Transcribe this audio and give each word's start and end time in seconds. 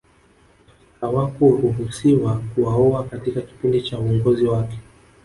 Hawakuruhusiwa 1.01 2.41
kuwaoa 2.55 3.03
katika 3.03 3.41
kipindi 3.41 3.81
cha 3.81 3.99
uongozi 3.99 4.45
wake 4.47 4.79